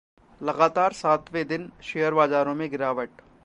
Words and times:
लगातार 0.41 0.93
सातवें 0.93 1.45
दिन 1.47 1.71
शेयर 1.83 2.13
बाजारों 2.13 2.55
में 2.55 2.69
गिरावट 2.69 3.21